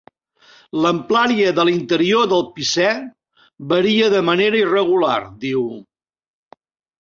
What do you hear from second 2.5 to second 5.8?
Picè varia de manera irregular, diu.